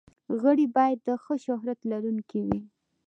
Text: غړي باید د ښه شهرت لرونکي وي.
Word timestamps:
غړي 0.41 0.65
باید 0.75 0.99
د 1.07 1.09
ښه 1.23 1.35
شهرت 1.45 1.79
لرونکي 1.91 2.39
وي. 2.47 2.59